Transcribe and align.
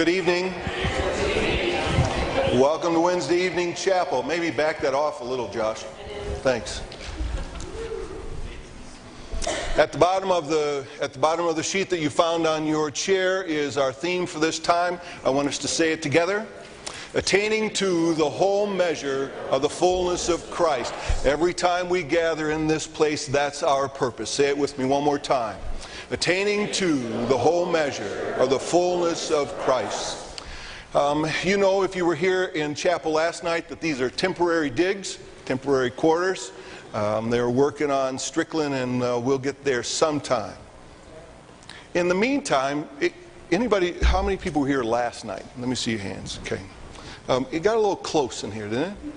Good 0.00 0.08
evening. 0.08 0.54
Welcome 2.58 2.94
to 2.94 3.00
Wednesday 3.00 3.44
evening 3.44 3.74
chapel. 3.74 4.22
Maybe 4.22 4.50
back 4.50 4.80
that 4.80 4.94
off 4.94 5.20
a 5.20 5.24
little, 5.24 5.46
Josh. 5.50 5.82
Thanks. 6.36 6.80
At 9.76 9.92
the 9.92 9.98
bottom 9.98 10.32
of 10.32 10.48
the 10.48 10.86
at 11.02 11.12
the 11.12 11.18
bottom 11.18 11.46
of 11.46 11.54
the 11.54 11.62
sheet 11.62 11.90
that 11.90 12.00
you 12.00 12.08
found 12.08 12.46
on 12.46 12.64
your 12.64 12.90
chair 12.90 13.42
is 13.42 13.76
our 13.76 13.92
theme 13.92 14.24
for 14.24 14.38
this 14.38 14.58
time. 14.58 14.98
I 15.22 15.28
want 15.28 15.48
us 15.48 15.58
to 15.58 15.68
say 15.68 15.92
it 15.92 16.00
together. 16.00 16.46
Attaining 17.12 17.68
to 17.74 18.14
the 18.14 18.30
whole 18.30 18.66
measure 18.66 19.30
of 19.50 19.60
the 19.60 19.68
fullness 19.68 20.30
of 20.30 20.50
Christ. 20.50 20.94
Every 21.26 21.52
time 21.52 21.90
we 21.90 22.04
gather 22.04 22.52
in 22.52 22.66
this 22.66 22.86
place, 22.86 23.26
that's 23.26 23.62
our 23.62 23.86
purpose. 23.86 24.30
Say 24.30 24.48
it 24.48 24.56
with 24.56 24.78
me 24.78 24.86
one 24.86 25.04
more 25.04 25.18
time 25.18 25.58
attaining 26.10 26.72
to 26.72 26.96
the 27.26 27.36
whole 27.36 27.66
measure 27.66 28.34
of 28.38 28.50
the 28.50 28.58
fullness 28.58 29.30
of 29.30 29.56
Christ. 29.58 30.42
Um, 30.92 31.26
you 31.44 31.56
know, 31.56 31.82
if 31.82 31.94
you 31.94 32.04
were 32.04 32.16
here 32.16 32.46
in 32.46 32.74
chapel 32.74 33.12
last 33.12 33.44
night, 33.44 33.68
that 33.68 33.80
these 33.80 34.00
are 34.00 34.10
temporary 34.10 34.70
digs, 34.70 35.18
temporary 35.44 35.90
quarters. 35.90 36.50
Um, 36.94 37.30
they're 37.30 37.48
working 37.48 37.92
on 37.92 38.18
Strickland, 38.18 38.74
and 38.74 39.02
uh, 39.02 39.20
we'll 39.22 39.38
get 39.38 39.62
there 39.62 39.84
sometime. 39.84 40.56
In 41.94 42.08
the 42.08 42.14
meantime, 42.14 42.88
it, 43.00 43.12
anybody, 43.52 43.92
how 44.02 44.20
many 44.20 44.36
people 44.36 44.62
were 44.62 44.68
here 44.68 44.82
last 44.82 45.24
night? 45.24 45.44
Let 45.58 45.68
me 45.68 45.76
see 45.76 45.92
your 45.92 46.00
hands. 46.00 46.40
Okay. 46.42 46.60
Um, 47.28 47.46
it 47.52 47.62
got 47.62 47.76
a 47.76 47.80
little 47.80 47.94
close 47.94 48.42
in 48.42 48.50
here, 48.50 48.68
didn't 48.68 48.90
it? 48.90 49.12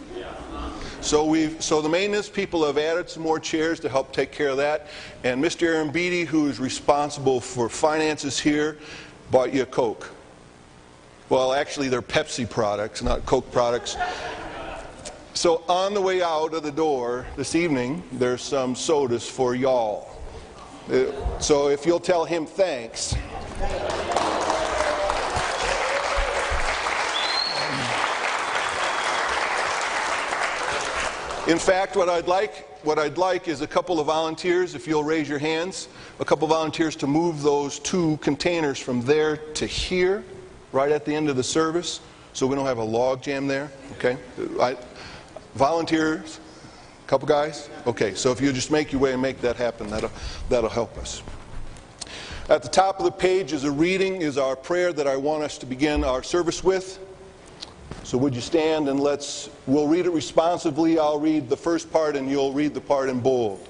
So 1.04 1.26
we've 1.26 1.62
so 1.62 1.82
the 1.82 1.90
maintenance 1.90 2.30
people 2.30 2.66
have 2.66 2.78
added 2.78 3.10
some 3.10 3.24
more 3.24 3.38
chairs 3.38 3.78
to 3.82 3.90
help 3.90 4.14
take 4.14 4.32
care 4.32 4.48
of 4.48 4.58
that. 4.58 4.88
And 5.26 5.44
Mr. 5.44 5.64
Aaron 5.64 5.92
Beatty, 5.92 6.24
who 6.24 6.48
is 6.48 6.62
responsible 6.62 7.42
for 7.42 7.68
finances 7.68 8.40
here, 8.40 8.78
bought 9.30 9.54
you 9.54 9.64
a 9.64 9.66
Coke. 9.66 10.10
Well, 11.28 11.52
actually, 11.52 11.90
they're 11.90 12.02
Pepsi 12.02 12.50
products, 12.50 13.04
not 13.04 13.26
Coke 13.26 13.52
products. 13.52 13.98
So 15.34 15.64
on 15.68 15.94
the 15.94 16.02
way 16.02 16.22
out 16.22 16.54
of 16.54 16.64
the 16.64 16.72
door 16.72 17.26
this 17.36 17.54
evening, 17.54 18.02
there's 18.14 18.42
some 18.42 18.74
sodas 18.74 19.30
for 19.30 19.56
y'all. 19.56 20.10
Uh, 20.90 21.08
so 21.40 21.68
if 21.68 21.86
you'll 21.86 22.00
tell 22.00 22.24
him 22.24 22.46
thanks. 22.46 23.14
In 31.48 31.60
fact, 31.60 31.96
what 31.96 32.08
I'd 32.10 32.28
like 32.28 32.70
what 32.84 33.00
I'd 33.00 33.18
like 33.18 33.48
is 33.48 33.62
a 33.62 33.68
couple 33.68 34.00
of 34.02 34.08
volunteers, 34.08 34.76
if 34.76 34.88
you'll 34.88 35.06
raise 35.06 35.30
your 35.30 35.40
hands, 35.40 35.88
a 36.20 36.26
couple 36.26 36.46
of 36.46 36.50
volunteers 36.50 36.98
to 36.98 37.08
move 37.08 37.42
those 37.42 37.80
two 37.80 38.18
containers 38.18 38.78
from 38.78 39.02
there 39.04 39.38
to 39.38 39.66
here, 39.66 40.24
right 40.74 40.92
at 40.92 41.06
the 41.06 41.16
end 41.16 41.30
of 41.30 41.38
the 41.38 41.44
service, 41.44 42.02
so 42.34 42.46
we 42.46 42.56
don't 42.56 42.66
have 42.66 42.80
a 42.80 42.84
log 42.84 43.22
jam 43.22 43.48
there. 43.48 43.72
Okay, 43.94 44.18
I, 44.60 44.76
volunteers, 45.56 46.42
a 47.06 47.08
couple 47.08 47.26
guys. 47.26 47.70
Okay, 47.88 48.14
so 48.16 48.32
if 48.32 48.42
you 48.42 48.52
just 48.52 48.70
make 48.70 48.92
your 48.92 49.00
way 49.00 49.14
and 49.14 49.22
make 49.22 49.40
that 49.42 49.56
happen, 49.56 49.90
that'll 49.90 50.12
that'll 50.50 50.70
help 50.70 50.98
us. 50.98 51.24
At 52.50 52.62
the 52.64 52.70
top 52.70 53.00
of 53.00 53.06
the 53.06 53.12
page 53.12 53.54
is 53.54 53.64
a 53.64 53.72
reading, 53.72 54.22
is 54.22 54.38
our 54.38 54.58
prayer 54.58 54.92
that 54.92 55.08
I 55.08 55.16
want 55.16 55.44
us 55.44 55.58
to 55.60 55.66
begin 55.66 56.04
our 56.04 56.22
service 56.22 56.62
with. 56.62 57.00
So 58.04 58.18
would 58.18 58.36
you 58.36 58.42
stand 58.42 58.90
and 58.90 59.00
let's, 59.00 59.50
we'll 59.68 59.88
read 59.88 60.06
it 60.06 60.12
responsively. 60.12 61.00
I'll 61.00 61.20
read 61.20 61.50
the 61.50 61.58
first 61.58 61.92
part 61.92 62.16
and 62.16 62.30
you'll 62.30 62.54
read 62.54 62.74
the 62.74 62.82
part 62.82 63.10
in 63.10 63.20
bold. 63.20 63.68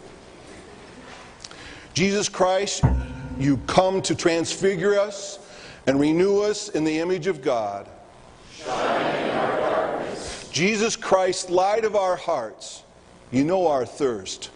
Jesus 1.93 2.27
Christ, 2.27 2.83
you 3.37 3.57
come 3.67 4.01
to 4.03 4.15
transfigure 4.15 4.99
us 4.99 5.39
and 5.85 5.99
renew 5.99 6.39
us 6.39 6.69
in 6.69 6.83
the 6.83 6.99
image 6.99 7.27
of 7.27 7.41
God. 7.41 7.87
Jesus 10.51 10.95
Christ, 10.95 11.49
light 11.49 11.83
of 11.83 11.95
our 11.95 12.15
hearts, 12.15 12.83
you 13.31 13.43
know 13.43 13.67
our 13.67 13.85
thirst. 13.85 14.51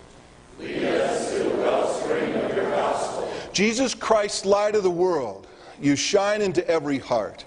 Lead 0.60 0.84
us 0.84 1.32
to 1.32 1.44
the 1.44 1.56
wellspring 1.56 2.34
of 2.36 2.56
your 2.56 2.70
gospel. 2.70 3.32
Jesus 3.52 3.96
Christ, 3.96 4.46
light 4.46 4.76
of 4.76 4.84
the 4.84 4.92
world, 4.92 5.48
you 5.82 5.96
shine 5.96 6.42
into 6.42 6.68
every 6.68 7.00
heart. 7.00 7.46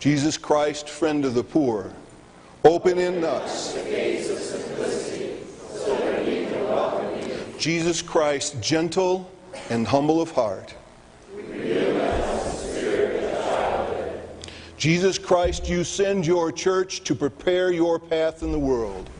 Jesus 0.00 0.38
Christ, 0.38 0.88
friend 0.88 1.26
of 1.26 1.34
the 1.34 1.44
poor, 1.44 1.92
open 2.64 2.98
in 2.98 3.22
us. 3.22 3.76
Jesus 7.58 8.00
Christ, 8.00 8.58
gentle 8.62 9.30
and 9.68 9.86
humble 9.86 10.22
of 10.22 10.30
heart. 10.30 10.74
Jesus 14.78 15.18
Christ, 15.18 15.68
you 15.68 15.84
send 15.84 16.26
your 16.26 16.50
church 16.50 17.04
to 17.04 17.14
prepare 17.14 17.70
your 17.70 17.98
path 17.98 18.42
in 18.42 18.50
the 18.50 18.58
world. 18.58 19.10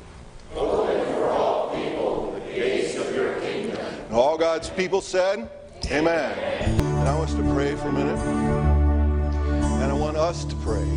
Open 0.57 1.05
for 1.13 1.29
all 1.29 1.77
people 1.77 2.33
the 2.33 2.55
gates 2.55 2.97
of 2.97 3.15
your 3.15 3.39
kingdom. 3.41 3.79
And 4.07 4.15
all 4.15 4.39
God's 4.39 4.71
people 4.71 5.03
said, 5.03 5.51
Amen. 5.91 6.39
And 6.63 7.07
I 7.07 7.19
want 7.19 7.29
us 7.29 7.37
to 7.37 7.43
pray 7.53 7.77
for 7.77 7.89
a 7.89 7.93
minute 7.93 8.80
us 10.31 10.45
to 10.45 10.55
pray. 10.57 10.89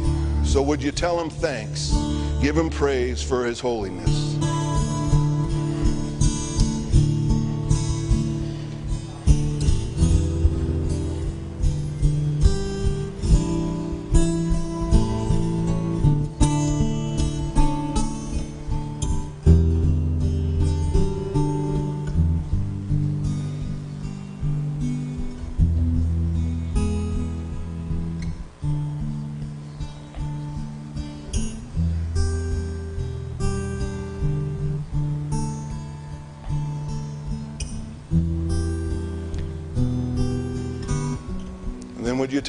So 0.43 0.61
would 0.61 0.83
you 0.83 0.91
tell 0.91 1.19
him 1.19 1.31
thanks? 1.31 1.91
Give 2.39 2.55
him 2.55 2.69
praise 2.69 3.23
for 3.23 3.43
his 3.43 3.59
holiness. 3.59 4.22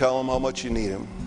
Tell 0.05 0.19
them 0.19 0.27
how 0.27 0.39
much 0.39 0.63
you 0.63 0.69
need 0.69 0.89
them? 0.89 1.24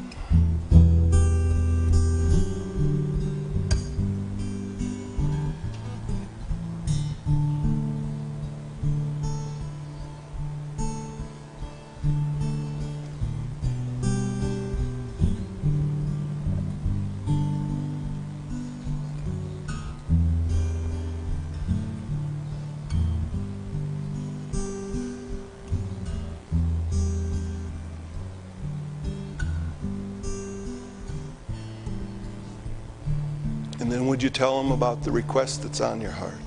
Tell 34.37 34.61
them 34.61 34.71
about 34.71 35.01
the 35.01 35.09
request 35.09 35.63
that's 35.63 35.81
on 35.81 35.99
your 35.99 36.11
heart? 36.11 36.37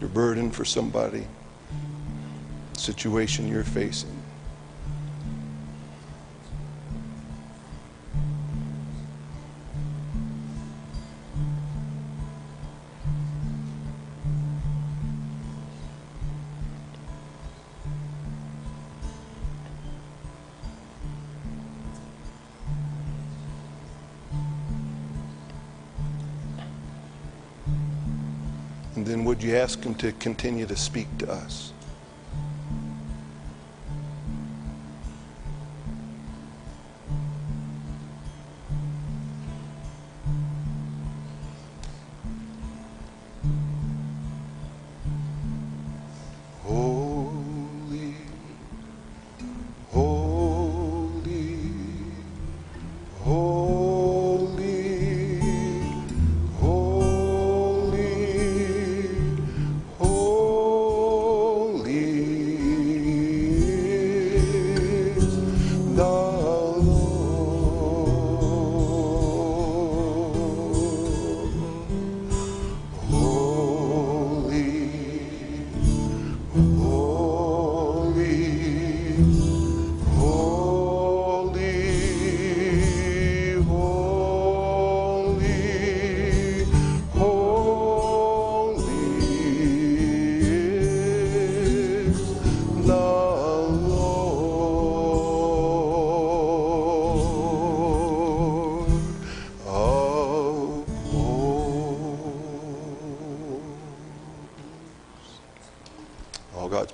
Your 0.00 0.08
burden 0.08 0.50
for 0.50 0.64
somebody, 0.64 1.26
situation 2.72 3.46
you're 3.46 3.64
facing. 3.64 4.23
Would 29.24 29.42
you 29.42 29.54
ask 29.56 29.84
Him 29.84 29.94
to 29.96 30.12
continue 30.12 30.64
to 30.64 30.76
speak 30.76 31.06
to 31.18 31.30
us? 31.30 31.73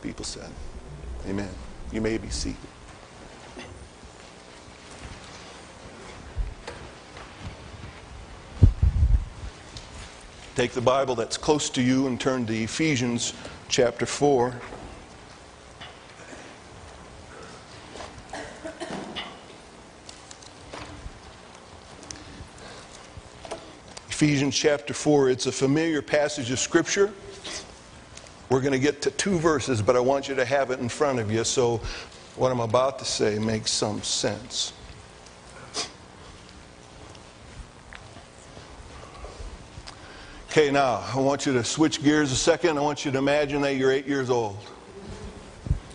People 0.03 0.25
said. 0.25 0.51
Amen. 1.29 1.49
You 1.93 2.01
may 2.01 2.19
be 2.19 2.29
seated. 2.31 2.57
Take 10.57 10.73
the 10.73 10.81
Bible 10.81 11.15
that's 11.15 11.39
close 11.39 11.71
to 11.71 11.83
you 11.83 12.07
and 12.07 12.21
turn 12.21 12.45
to 12.47 12.53
Ephesians 12.53 13.35
chapter 13.69 14.05
4. 14.05 14.55
Ephesians 24.09 24.55
chapter 24.55 24.93
4, 24.93 25.31
it's 25.31 25.47
a 25.47 25.53
familiar 25.53 26.03
passage 26.03 26.51
of 26.51 26.59
Scripture. 26.59 27.11
We're 28.51 28.61
going 28.61 28.73
to 28.73 28.81
get 28.81 29.01
to 29.03 29.13
two 29.13 29.39
verses, 29.39 29.81
but 29.81 29.95
I 29.95 30.01
want 30.01 30.29
you 30.29 30.35
to 30.35 30.45
have 30.45 30.73
it 30.73 30.81
in 30.81 30.89
front 30.89 31.21
of 31.21 31.31
you 31.31 31.45
so 31.45 31.81
what 32.35 32.51
I'm 32.51 32.59
about 32.59 32.99
to 32.99 33.05
say 33.05 33.39
makes 33.39 33.71
some 33.71 34.03
sense. 34.03 34.73
Okay, 40.51 40.73
now 40.73 41.05
I 41.15 41.21
want 41.21 41.47
you 41.47 41.53
to 41.53 41.63
switch 41.63 42.03
gears 42.03 42.33
a 42.33 42.37
second. 42.37 42.77
I 42.77 42.81
want 42.81 43.05
you 43.05 43.13
to 43.13 43.19
imagine 43.19 43.63
that 43.63 43.77
you're 43.77 43.93
eight 43.93 44.09
years 44.09 44.31
old. 44.31 44.59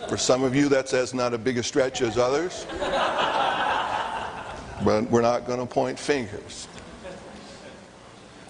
For 0.08 0.16
some 0.16 0.42
of 0.42 0.54
you, 0.54 0.70
that's 0.70 0.94
as 0.94 1.12
not 1.12 1.34
a 1.34 1.38
big 1.38 1.58
a 1.58 1.62
stretch 1.62 2.00
as 2.00 2.16
others. 2.16 2.66
But 4.82 5.10
we're 5.10 5.20
not 5.20 5.46
going 5.46 5.58
to 5.58 5.66
point 5.66 5.98
fingers. 5.98 6.68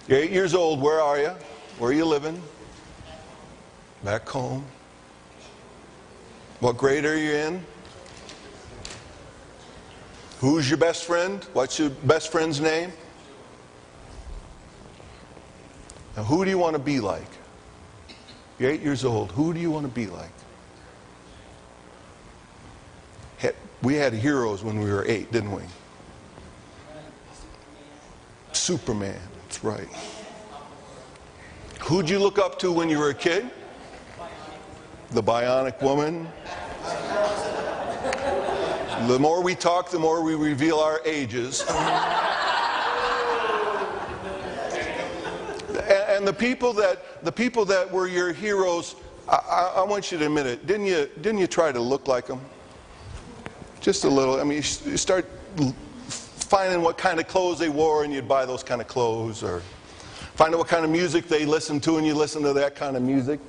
You're 0.07 0.19
eight 0.19 0.31
years 0.31 0.53
old. 0.53 0.81
Where 0.81 1.01
are 1.01 1.19
you? 1.19 1.31
Where 1.77 1.89
are 1.89 1.93
you 1.93 2.05
living? 2.05 2.41
Back 4.03 4.27
home. 4.27 4.65
What 6.59 6.77
grade 6.77 7.05
are 7.05 7.17
you 7.17 7.31
in? 7.31 7.65
Who's 10.39 10.69
your 10.69 10.77
best 10.77 11.05
friend? 11.05 11.43
What's 11.53 11.79
your 11.79 11.89
best 11.89 12.31
friend's 12.31 12.59
name? 12.59 12.91
Now, 16.15 16.23
who 16.23 16.43
do 16.43 16.49
you 16.49 16.57
want 16.57 16.73
to 16.73 16.81
be 16.81 16.99
like? 16.99 17.27
You're 18.59 18.71
eight 18.71 18.81
years 18.81 19.05
old. 19.05 19.31
Who 19.31 19.53
do 19.53 19.59
you 19.59 19.71
want 19.71 19.85
to 19.85 19.91
be 19.91 20.07
like? 20.07 20.31
We 23.83 23.95
had 23.95 24.13
heroes 24.13 24.63
when 24.63 24.79
we 24.79 24.91
were 24.91 25.05
eight, 25.05 25.31
didn't 25.31 25.51
we? 25.51 25.61
Superman, 28.51 29.19
that's 29.43 29.63
right. 29.63 29.87
Who'd 31.81 32.09
you 32.09 32.19
look 32.19 32.39
up 32.39 32.57
to 32.59 32.71
when 32.71 32.89
you 32.89 32.97
were 32.97 33.09
a 33.09 33.13
kid? 33.13 33.49
The 35.11 35.23
Bionic 35.23 35.81
Woman. 35.81 36.27
The 39.07 39.17
more 39.19 39.41
we 39.41 39.55
talk, 39.55 39.89
the 39.89 39.99
more 39.99 40.21
we 40.21 40.35
reveal 40.35 40.79
our 40.79 41.01
ages. 41.05 41.61
and 46.17 46.27
the 46.27 46.33
people 46.33 46.73
that 46.73 47.23
the 47.23 47.31
people 47.31 47.63
that 47.65 47.89
were 47.89 48.07
your 48.07 48.33
heroes, 48.33 48.95
I, 49.29 49.73
I, 49.77 49.83
want 49.83 50.11
you 50.11 50.17
to 50.17 50.25
admit 50.25 50.45
it. 50.45 50.67
Didn't 50.67 50.87
you? 50.87 51.09
Didn't 51.21 51.37
you 51.37 51.47
try 51.47 51.71
to 51.71 51.79
look 51.79 52.07
like 52.07 52.27
them? 52.27 52.41
Just 53.79 54.03
a 54.03 54.09
little. 54.09 54.41
I 54.41 54.43
mean, 54.43 54.57
you 54.57 54.97
start 54.97 55.25
finding 56.07 56.81
what 56.81 56.97
kind 56.97 57.19
of 57.19 57.27
clothes 57.27 57.59
they 57.59 57.69
wore, 57.69 58.03
and 58.03 58.11
you'd 58.11 58.27
buy 58.27 58.45
those 58.45 58.63
kind 58.63 58.81
of 58.81 58.87
clothes, 58.87 59.43
or 59.43 59.61
find 60.35 60.53
out 60.53 60.57
what 60.57 60.67
kind 60.67 60.83
of 60.83 60.91
music 60.91 61.27
they 61.27 61.45
listened 61.45 61.83
to, 61.83 61.97
and 61.97 62.05
you 62.05 62.13
listen 62.13 62.41
to 62.43 62.53
that 62.53 62.75
kind 62.75 62.97
of 62.97 63.03
music. 63.03 63.39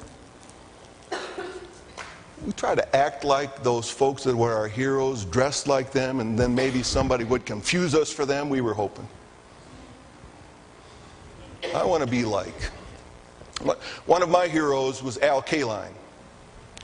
We 2.48 2.52
try 2.54 2.74
to 2.74 2.96
act 2.96 3.24
like 3.24 3.62
those 3.62 3.90
folks 3.90 4.24
that 4.24 4.34
were 4.34 4.54
our 4.54 4.68
heroes, 4.68 5.26
dressed 5.26 5.66
like 5.66 5.92
them, 5.92 6.20
and 6.20 6.38
then 6.38 6.54
maybe 6.54 6.82
somebody 6.82 7.24
would 7.24 7.44
confuse 7.44 7.94
us 7.94 8.10
for 8.10 8.24
them. 8.24 8.48
We 8.48 8.62
were 8.62 8.72
hoping. 8.72 9.06
I 11.74 11.84
want 11.84 12.02
to 12.02 12.10
be 12.10 12.24
like. 12.24 12.54
One 14.06 14.22
of 14.22 14.30
my 14.30 14.46
heroes 14.46 15.02
was 15.02 15.18
Al 15.18 15.42
Kaline. 15.42 15.92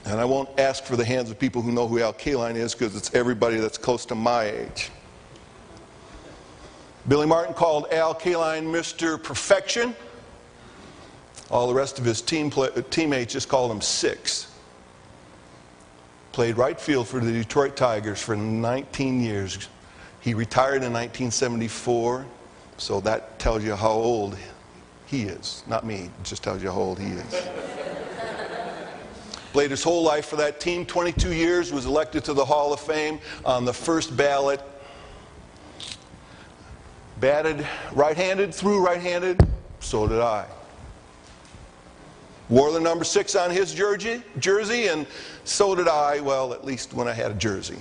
And 0.04 0.20
I 0.20 0.26
won't 0.26 0.50
ask 0.60 0.84
for 0.84 0.96
the 0.96 1.04
hands 1.06 1.30
of 1.30 1.38
people 1.38 1.62
who 1.62 1.72
know 1.72 1.88
who 1.88 1.98
Al 1.98 2.12
Kaline 2.12 2.56
is 2.56 2.74
because 2.74 2.94
it's 2.94 3.14
everybody 3.14 3.56
that's 3.56 3.78
close 3.78 4.04
to 4.04 4.14
my 4.14 4.44
age. 4.44 4.90
Billy 7.08 7.26
Martin 7.26 7.54
called 7.54 7.86
Al 7.90 8.14
Kaline 8.14 8.66
Mr. 8.66 9.22
Perfection. 9.22 9.96
All 11.50 11.66
the 11.66 11.74
rest 11.74 11.98
of 11.98 12.04
his 12.04 12.20
team 12.20 12.50
play, 12.50 12.68
teammates 12.90 13.32
just 13.32 13.48
called 13.48 13.70
him 13.70 13.80
Six. 13.80 14.48
Played 16.34 16.56
right 16.56 16.80
field 16.80 17.06
for 17.06 17.20
the 17.20 17.30
Detroit 17.30 17.76
Tigers 17.76 18.20
for 18.20 18.34
19 18.34 19.20
years. 19.20 19.68
He 20.18 20.34
retired 20.34 20.82
in 20.82 20.92
1974, 20.92 22.26
so 22.76 23.00
that 23.02 23.38
tells 23.38 23.62
you 23.62 23.76
how 23.76 23.92
old 23.92 24.36
he 25.06 25.22
is. 25.22 25.62
Not 25.68 25.86
me, 25.86 26.06
it 26.06 26.10
just 26.24 26.42
tells 26.42 26.60
you 26.60 26.72
how 26.72 26.80
old 26.80 26.98
he 26.98 27.06
is. 27.06 27.34
Played 29.52 29.70
his 29.70 29.84
whole 29.84 30.02
life 30.02 30.26
for 30.26 30.34
that 30.34 30.58
team, 30.58 30.84
22 30.84 31.32
years, 31.32 31.72
was 31.72 31.86
elected 31.86 32.24
to 32.24 32.34
the 32.34 32.44
Hall 32.44 32.72
of 32.72 32.80
Fame 32.80 33.20
on 33.44 33.64
the 33.64 33.72
first 33.72 34.16
ballot. 34.16 34.60
Batted 37.20 37.64
right 37.92 38.16
handed, 38.16 38.52
threw 38.52 38.84
right 38.84 39.00
handed, 39.00 39.40
so 39.78 40.08
did 40.08 40.18
I. 40.18 40.46
Wore 42.48 42.72
the 42.72 42.80
number 42.80 43.04
six 43.04 43.34
on 43.34 43.50
his 43.50 43.72
jersey, 43.72 44.22
jersey, 44.38 44.88
and 44.88 45.06
so 45.44 45.74
did 45.74 45.88
I, 45.88 46.20
well, 46.20 46.52
at 46.52 46.64
least 46.64 46.92
when 46.92 47.08
I 47.08 47.12
had 47.12 47.30
a 47.30 47.34
jersey. 47.34 47.78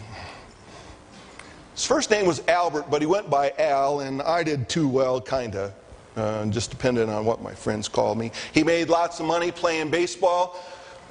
His 1.73 1.85
first 1.85 2.09
name 2.11 2.25
was 2.25 2.41
Albert, 2.47 2.89
but 2.89 3.01
he 3.01 3.05
went 3.05 3.29
by 3.29 3.51
Al, 3.57 3.99
and 3.99 4.21
I 4.21 4.43
did 4.43 4.69
too 4.69 4.87
well, 4.87 5.19
kinda 5.19 5.73
uh, 6.15 6.45
just 6.45 6.69
depending 6.69 7.09
on 7.09 7.25
what 7.25 7.41
my 7.41 7.53
friends 7.53 7.87
called 7.87 8.17
me. 8.17 8.31
He 8.53 8.63
made 8.63 8.89
lots 8.89 9.19
of 9.19 9.25
money 9.25 9.51
playing 9.51 9.89
baseball. 9.89 10.59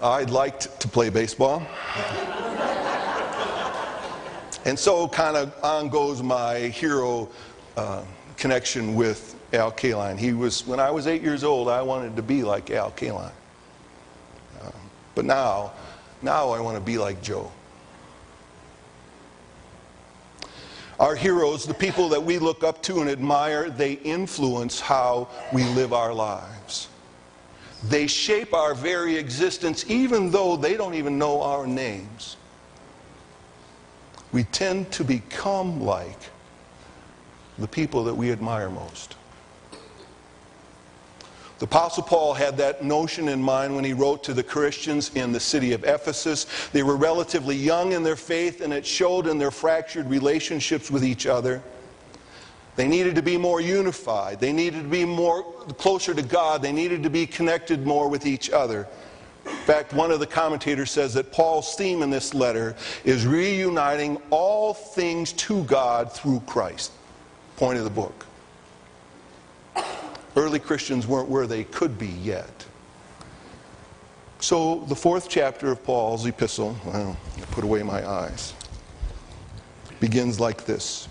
I 0.01 0.23
liked 0.25 0.81
to 0.81 0.89
play 0.89 1.11
baseball. 1.11 1.61
and 4.65 4.79
so, 4.79 5.09
kind 5.09 5.37
of 5.37 5.55
on 5.63 5.89
goes 5.89 6.23
my 6.23 6.59
hero 6.59 7.29
uh, 7.77 8.03
connection 8.37 8.95
with 8.95 9.37
Al 9.53 9.73
Kaline. 9.73 10.19
He 10.19 10.33
was, 10.33 10.67
when 10.67 10.81
I 10.81 10.91
was 10.91 11.07
eight 11.07 11.23
years 11.23 11.45
old, 11.45 11.69
I 11.69 11.83
wanted 11.83 12.17
to 12.17 12.23
be 12.23 12.43
like 12.43 12.71
Al 12.71 12.91
Kaline. 12.93 13.33
But 15.15 15.25
now, 15.25 15.73
now 16.23 16.51
I 16.51 16.61
want 16.61 16.77
to 16.77 16.83
be 16.83 16.99
like 16.99 17.23
Joe. 17.23 17.51
Our 21.01 21.17
heroes, 21.17 21.67
the 21.67 21.75
people 21.75 22.11
that 22.11 22.23
we 22.23 22.39
look 22.39 22.63
up 22.63 22.83
to 22.85 23.01
and 23.01 23.11
admire, 23.11 23.71
they 23.71 23.95
influence 23.95 24.79
how 24.79 25.29
we 25.53 25.65
live 25.65 25.93
our 25.93 26.15
lives. 26.15 26.89
They 27.89 28.07
shape 28.07 28.55
our 28.55 28.75
very 28.75 29.17
existence, 29.17 29.85
even 29.91 30.31
though 30.31 30.57
they 30.57 30.77
don't 30.77 30.95
even 30.95 31.19
know 31.19 31.43
our 31.43 31.67
names. 31.67 32.37
We 34.31 34.45
tend 34.45 34.93
to 34.93 35.05
become 35.05 35.81
like 35.83 36.31
the 37.59 37.67
people 37.67 38.05
that 38.05 38.15
we 38.15 38.31
admire 38.31 38.71
most. 38.71 39.17
The 41.63 41.69
Apostle 41.69 42.03
Paul 42.03 42.35
had 42.35 42.57
that 42.57 42.83
notion 42.83 43.29
in 43.29 43.41
mind 43.41 43.77
when 43.77 43.85
he 43.85 43.93
wrote 43.93 44.25
to 44.25 44.35
the 44.35 44.43
Christians 44.43 45.13
in 45.15 45.31
the 45.31 45.39
city 45.39 45.75
of 45.75 45.85
Ephesus. 45.85 46.47
They 46.73 46.83
were 46.83 46.97
relatively 46.97 47.55
young 47.55 47.93
in 47.93 48.03
their 48.03 48.17
faith, 48.17 48.63
and 48.63 48.73
it 48.73 48.85
showed 48.85 49.29
in 49.29 49.39
their 49.39 49.53
fractured 49.53 50.11
relationships 50.11 50.91
with 50.91 51.05
each 51.05 51.25
other. 51.25 51.63
They 52.75 52.89
needed 52.89 53.15
to 53.15 53.23
be 53.23 53.37
more 53.37 53.61
unified. 53.61 54.41
They 54.41 54.53
needed 54.53 54.83
to 54.83 54.89
be 54.89 55.05
more 55.05 55.45
closer 55.79 56.13
to 56.15 56.23
God. 56.23 56.63
They 56.63 56.73
needed 56.73 57.05
to 57.05 57.11
be 57.11 57.29
connected 57.29 57.87
more 57.87 58.09
with 58.09 58.27
each 58.27 58.51
other. 58.51 58.89
In 59.47 59.53
fact, 59.53 59.93
one 59.93 60.11
of 60.11 60.19
the 60.19 60.27
commentators 60.27 60.91
says 60.91 61.15
that 61.15 61.31
Paul's 61.31 61.77
theme 61.77 62.03
in 62.03 62.11
this 62.11 62.35
letter 62.35 62.75
is 63.05 63.25
reuniting 63.25 64.21
all 64.31 64.75
things 64.75 65.33
to 65.35 65.63
God 65.63 66.11
through 66.11 66.41
Christ. 66.41 66.91
Point 67.57 67.79
of 67.79 67.85
the 67.85 67.91
book. 67.91 68.27
Early 70.35 70.59
Christians 70.59 71.07
weren't 71.07 71.29
where 71.29 71.47
they 71.47 71.65
could 71.65 71.99
be 71.99 72.07
yet. 72.07 72.67
So, 74.41 74.85
the 74.89 74.97
fourth 74.97 75.29
chapter 75.29 75.71
of 75.71 75.85
Paul's 75.85 76.27
epistle, 76.27 76.77
well, 76.85 77.17
I 77.37 77.41
put 77.53 77.63
away 77.63 77.83
my 77.83 78.09
eyes, 78.09 78.55
begins 80.01 80.41
like 80.41 80.65
this 80.65 81.07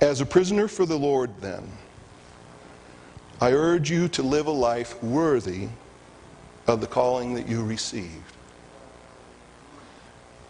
As 0.00 0.20
a 0.20 0.26
prisoner 0.26 0.68
for 0.68 0.86
the 0.86 0.96
Lord, 0.96 1.30
then, 1.40 1.68
I 3.40 3.52
urge 3.52 3.90
you 3.90 4.06
to 4.08 4.22
live 4.22 4.46
a 4.46 4.52
life 4.52 5.02
worthy 5.02 5.68
of 6.66 6.80
the 6.80 6.86
calling 6.86 7.34
that 7.34 7.48
you 7.48 7.64
received. 7.64 8.35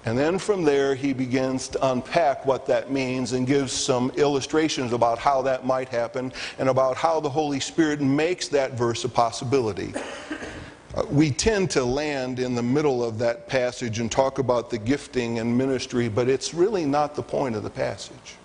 And 0.06 0.16
then 0.16 0.38
from 0.38 0.62
there, 0.62 0.94
he 0.94 1.12
begins 1.12 1.66
to 1.68 1.90
unpack 1.90 2.46
what 2.46 2.64
that 2.66 2.92
means 2.92 3.32
and 3.32 3.44
gives 3.44 3.72
some 3.72 4.12
illustrations 4.16 4.92
about 4.92 5.18
how 5.18 5.42
that 5.42 5.66
might 5.66 5.88
happen 5.88 6.32
and 6.60 6.68
about 6.68 6.96
how 6.96 7.18
the 7.18 7.28
Holy 7.28 7.58
Spirit 7.58 8.00
makes 8.00 8.46
that 8.48 8.74
verse 8.74 9.02
a 9.02 9.08
possibility. 9.08 9.92
Uh, 10.94 11.04
we 11.10 11.32
tend 11.32 11.70
to 11.72 11.84
land 11.84 12.38
in 12.38 12.54
the 12.54 12.62
middle 12.62 13.04
of 13.04 13.18
that 13.18 13.48
passage 13.48 13.98
and 13.98 14.10
talk 14.10 14.38
about 14.38 14.70
the 14.70 14.78
gifting 14.78 15.40
and 15.40 15.58
ministry, 15.58 16.08
but 16.08 16.28
it's 16.28 16.54
really 16.54 16.86
not 16.86 17.16
the 17.16 17.22
point 17.22 17.56
of 17.56 17.64
the 17.64 17.70
passage. 17.70 18.36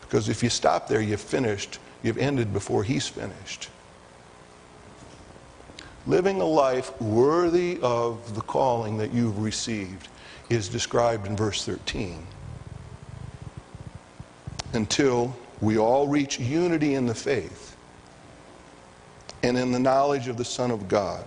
Because 0.00 0.28
if 0.28 0.42
you 0.42 0.50
stop 0.50 0.88
there, 0.88 1.00
you've 1.00 1.20
finished, 1.20 1.78
you've 2.02 2.18
ended 2.18 2.52
before 2.52 2.82
he's 2.82 3.06
finished. 3.06 3.70
Living 6.06 6.40
a 6.40 6.44
life 6.44 6.98
worthy 7.00 7.80
of 7.82 8.34
the 8.34 8.40
calling 8.42 8.96
that 8.98 9.12
you've 9.12 9.38
received 9.38 10.08
is 10.48 10.68
described 10.68 11.26
in 11.26 11.36
verse 11.36 11.64
13. 11.64 12.24
Until 14.72 15.34
we 15.60 15.78
all 15.78 16.06
reach 16.06 16.38
unity 16.38 16.94
in 16.94 17.06
the 17.06 17.14
faith 17.14 17.76
and 19.42 19.58
in 19.58 19.72
the 19.72 19.78
knowledge 19.78 20.28
of 20.28 20.36
the 20.36 20.44
Son 20.44 20.70
of 20.70 20.86
God 20.86 21.24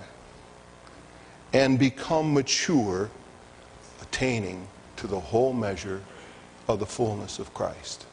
and 1.51 1.79
become 1.79 2.33
mature, 2.33 3.09
attaining 4.01 4.67
to 4.97 5.07
the 5.07 5.19
whole 5.19 5.51
measure 5.51 6.01
of 6.67 6.79
the 6.79 6.85
fullness 6.85 7.39
of 7.39 7.53
Christ. 7.53 8.05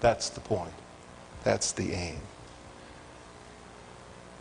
That's 0.00 0.28
the 0.28 0.40
point. 0.40 0.72
That's 1.42 1.72
the 1.72 1.92
aim. 1.92 2.20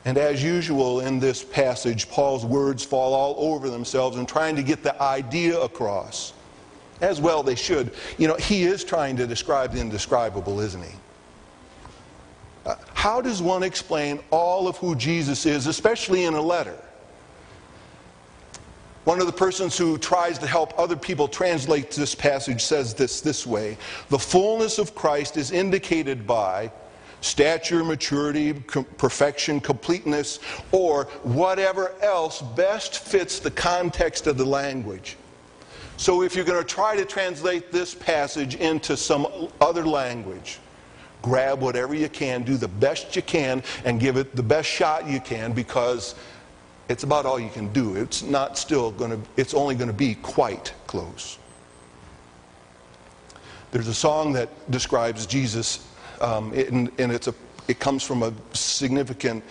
And 0.05 0.19
as 0.19 0.43
usual 0.43 1.00
in 1.00 1.19
this 1.19 1.43
passage, 1.43 2.07
Paul's 2.09 2.45
words 2.45 2.85
fall 2.85 3.13
all 3.13 3.53
over 3.53 3.69
themselves 3.71 4.17
in 4.17 4.27
trying 4.27 4.55
to 4.55 4.63
get 4.63 4.83
the 4.83 5.00
idea 5.01 5.59
across. 5.59 6.33
As 7.01 7.19
well 7.19 7.41
they 7.41 7.55
should. 7.55 7.91
You 8.19 8.27
know, 8.27 8.35
he 8.35 8.63
is 8.63 8.83
trying 8.83 9.17
to 9.17 9.25
describe 9.25 9.74
the 9.74 9.81
indescribable, 9.81 10.59
isn't 10.59 10.83
he? 10.83 10.95
Uh, 12.65 12.75
how 12.93 13.19
does 13.19 13.41
one 13.41 13.63
explain 13.63 14.19
all 14.31 14.67
of 14.67 14.77
who 14.77 14.95
Jesus 14.95 15.45
is, 15.45 15.67
especially 15.67 16.25
in 16.25 16.35
a 16.35 16.41
letter? 16.41 16.77
One 19.05 19.19
of 19.19 19.27
the 19.27 19.33
persons 19.33 19.77
who 19.77 20.00
tries 20.00 20.39
to 20.39 20.47
help 20.47 20.77
other 20.79 20.95
people 20.95 21.27
translate 21.27 21.91
this 21.91 22.15
passage 22.15 22.63
says 22.63 22.93
this 22.93 23.21
this 23.21 23.45
way 23.45 23.77
The 24.09 24.17
fullness 24.17 24.79
of 24.79 24.95
Christ 24.95 25.38
is 25.38 25.51
indicated 25.51 26.25
by 26.25 26.71
stature, 27.25 27.84
maturity, 27.84 28.53
perfection, 28.53 29.60
completeness, 29.60 30.39
or 30.72 31.05
whatever 31.24 31.96
else 32.01 32.41
best 32.41 33.00
fits 33.00 33.39
the 33.39 33.50
context 33.50 34.27
of 34.27 34.38
the 34.38 34.46
language. 34.46 35.17
So 35.98 36.22
if 36.22 36.36
you're 36.36 36.46
going 36.46 36.62
to 36.62 36.67
try 36.67 36.96
to 36.96 37.03
translate 37.03 37.72
this 37.72 37.96
passage 37.96 38.55
into 38.55 38.96
some 38.96 39.50
other 39.60 39.86
language, 39.86 40.60
grab 41.24 41.62
whatever 41.62 41.96
you 41.96 42.10
can, 42.10 42.44
do 42.44 42.58
the 42.58 42.67
best 42.67 43.15
you 43.15 43.24
can, 43.24 43.63
and 43.86 44.00
give 44.00 44.17
it 44.17 44.36
the 44.36 44.44
best 44.44 44.70
shot 44.70 45.10
you 45.10 45.20
can 45.20 45.51
because 45.51 46.13
it's 46.89 47.03
about 47.03 47.25
all 47.25 47.39
you 47.39 47.50
can 47.50 47.74
do. 47.74 47.96
It's 47.96 48.22
not 48.22 48.55
still 48.55 48.91
going 48.91 49.12
to, 49.12 49.29
it's 49.36 49.55
only 49.55 49.74
going 49.74 49.88
to 49.88 49.94
be 49.94 50.13
quite 50.15 50.74
close. 50.86 51.39
There's 53.72 53.88
a 53.88 53.96
song 53.96 54.34
that 54.34 54.50
describes 54.70 55.25
Jesus 55.25 55.88
um, 56.22 56.53
and, 56.53 56.91
and, 57.00 57.12
it's 57.12 57.27
a, 57.27 57.36
it 57.67 57.79
comes 57.79 58.03
from 58.03 58.24
a 58.24 58.34
significant 58.53 59.43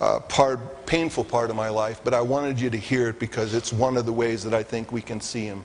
uh, 0.00 0.20
part, 0.20 0.86
painful 0.86 1.24
part 1.24 1.50
of 1.50 1.56
my 1.56 1.68
life, 1.68 2.00
but 2.02 2.14
I 2.14 2.20
wanted 2.20 2.60
you 2.60 2.70
to 2.70 2.76
hear 2.76 3.08
it 3.08 3.18
because 3.18 3.54
it's 3.54 3.72
one 3.72 3.96
of 3.96 4.06
the 4.06 4.12
ways 4.12 4.42
that 4.44 4.54
I 4.54 4.62
think 4.62 4.92
we 4.92 5.00
can 5.00 5.20
see 5.20 5.44
him. 5.44 5.64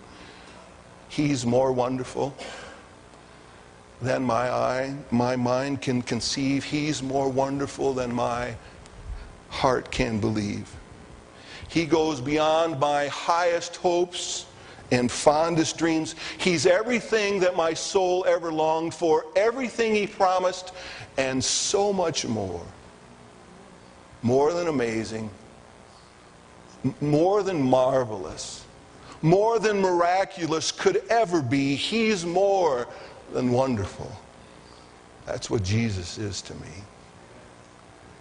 He's 1.10 1.46
more 1.46 1.72
wonderful 1.72 2.36
than 4.02 4.24
my 4.24 4.52
eye, 4.52 4.96
my 5.10 5.36
mind 5.36 5.82
can 5.82 6.02
conceive. 6.02 6.64
He's 6.64 7.02
more 7.02 7.30
wonderful 7.30 7.94
than 7.94 8.14
my 8.14 8.56
heart 9.50 9.90
can 9.90 10.20
believe. 10.20 10.72
He 11.68 11.86
goes 11.86 12.22
beyond 12.22 12.80
my 12.80 13.08
highest 13.08 13.78
hopes 13.78 14.46
and 14.92 15.12
fondest 15.12 15.78
dreams. 15.78 16.16
He's 16.38 16.66
everything 16.66 17.40
that 17.42 17.56
my 17.56 17.74
soul 17.74 18.26
ever 18.28 18.52
longed 18.52 18.94
for, 18.94 19.26
everything 19.36 19.94
He 19.94 20.08
promised, 20.08 20.74
and 21.18 21.44
so 21.44 21.92
much 21.92 22.26
more. 22.26 22.66
More 24.22 24.54
than 24.54 24.68
amazing, 24.68 25.30
more 27.02 27.44
than 27.44 27.62
marvelous, 27.62 28.66
more 29.22 29.60
than 29.60 29.80
miraculous 29.80 30.72
could 30.72 31.04
ever 31.10 31.42
be. 31.42 31.76
He's 31.76 32.26
more 32.26 32.88
than 33.32 33.52
wonderful. 33.52 34.12
That's 35.26 35.50
what 35.50 35.64
Jesus 35.64 36.18
is 36.18 36.42
to 36.44 36.54
me. 36.56 36.70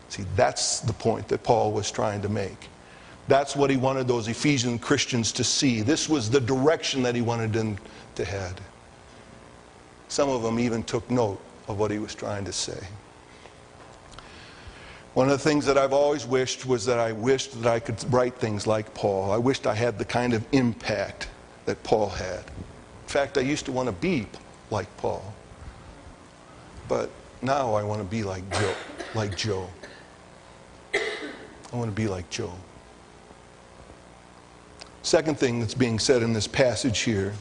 See, 0.09 0.25
that's 0.35 0.81
the 0.81 0.93
point 0.93 1.29
that 1.29 1.43
Paul 1.43 1.73
was 1.73 1.91
trying 1.91 2.23
to 2.23 2.29
make. 2.29 2.69
That's 3.29 3.57
what 3.57 3.71
he 3.71 3.77
wanted 3.77 4.07
those 4.07 4.29
Ephesian 4.29 4.79
Christians 4.79 5.33
to 5.33 5.45
see. 5.45 5.83
This 5.83 6.09
was 6.09 6.31
the 6.31 6.41
direction 6.41 7.03
that 7.03 7.15
he 7.15 7.23
wanted 7.23 7.53
them 7.53 7.77
to 8.15 8.25
head. 8.25 8.61
Some 10.09 10.29
of 10.29 10.43
them 10.43 10.61
even 10.61 10.83
took 10.85 11.11
note 11.11 11.41
of 11.67 11.79
what 11.79 11.91
he 11.91 11.99
was 11.99 12.15
trying 12.15 12.45
to 12.45 12.53
say. 12.53 12.87
One 15.15 15.27
of 15.27 15.33
the 15.33 15.49
things 15.49 15.65
that 15.67 15.79
I've 15.79 15.95
always 15.95 16.27
wished 16.27 16.67
was 16.67 16.85
that 16.85 16.99
I 16.99 17.13
wished 17.13 17.61
that 17.63 17.73
I 17.73 17.81
could 17.81 18.13
write 18.13 18.35
things 18.35 18.67
like 18.67 18.93
Paul. 18.95 19.33
I 19.33 19.39
wished 19.39 19.67
I 19.67 19.75
had 19.75 19.99
the 19.99 20.05
kind 20.05 20.35
of 20.35 20.45
impact 20.53 21.29
that 21.65 21.83
Paul 21.83 22.11
had. 22.11 22.41
In 22.41 23.09
fact, 23.09 23.39
I 23.39 23.41
used 23.41 23.65
to 23.65 23.73
want 23.73 23.87
to 23.87 23.93
be 23.93 24.27
like 24.71 24.95
Paul. 24.99 25.35
But 26.87 27.11
now 27.43 27.75
I 27.75 27.83
want 27.83 28.01
to 28.03 28.07
be 28.07 28.23
like 28.23 28.49
Joe, 28.53 28.75
like 29.15 29.37
Joe. 29.37 29.69
I 30.95 31.77
want 31.77 31.91
to 31.91 31.97
be 31.97 32.09
like 32.09 32.29
Joe. 32.31 32.53
Second 35.07 35.39
thing 35.39 35.61
that's 35.61 35.73
being 35.73 36.01
said 36.01 36.21
in 36.21 36.33
this 36.33 36.49
passage 36.49 36.99
here 36.99 37.33